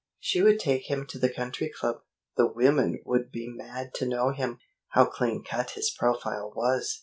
[0.19, 1.97] She would take him to the Country Club.
[2.35, 4.57] The women would be mad to know him.
[4.93, 6.99] How clean cut his profile was!